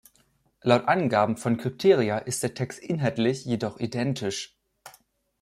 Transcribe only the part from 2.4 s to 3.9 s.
der Text inhaltlich jedoch